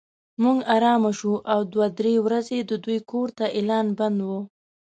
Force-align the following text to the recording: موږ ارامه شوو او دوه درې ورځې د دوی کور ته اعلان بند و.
موږ 0.43 0.57
ارامه 0.75 1.11
شوو 1.17 1.35
او 1.53 1.59
دوه 1.73 1.87
درې 1.99 2.13
ورځې 2.25 2.57
د 2.61 2.71
دوی 2.85 2.99
کور 3.11 3.27
ته 3.37 3.45
اعلان 3.57 3.87
بند 3.99 4.19
و. 4.27 4.29